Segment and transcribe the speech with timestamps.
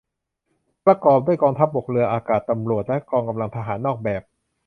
[0.85, 4.21] ประกอบด้วยกองทัพบก เรือ อากาศ ตำรวจ และกองกำลังทหารนอกแบบ